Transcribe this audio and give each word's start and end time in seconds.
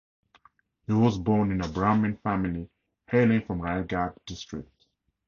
He 0.87 0.93
was 0.93 1.19
born 1.19 1.51
in 1.51 1.61
a 1.63 1.67
Brahmin 1.67 2.17
family 2.17 2.67
hailing 3.05 3.45
from 3.45 3.61
Raigad 3.61 4.15
district. 4.25 4.87